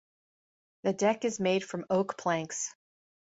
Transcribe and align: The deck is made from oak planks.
The 0.81 0.93
deck 0.93 1.25
is 1.25 1.39
made 1.39 1.63
from 1.63 1.85
oak 1.91 2.17
planks. 2.17 2.73